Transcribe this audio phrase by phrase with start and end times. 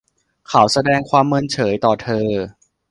[0.47, 2.27] เขาแสดงความเมินเฉยต่อเธอ